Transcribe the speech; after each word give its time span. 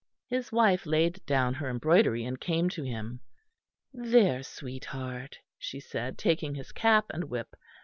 His 0.27 0.51
wife 0.51 0.87
laid 0.87 1.23
down 1.27 1.53
her 1.53 1.69
embroidery 1.69 2.25
and 2.25 2.41
came 2.41 2.69
to 2.71 2.81
him. 2.81 3.19
"There, 3.93 4.41
sweetheart," 4.41 5.37
she 5.59 5.79
said, 5.79 6.17
taking 6.17 6.55
his 6.55 6.71
cap 6.71 7.05
and 7.11 7.25
whip. 7.25 7.55